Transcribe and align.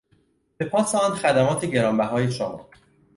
به 0.57 0.65
پاس 0.65 0.95
آن 0.95 1.15
خدمات 1.15 1.65
گرانبهای 1.65 2.31
شما 2.31 2.69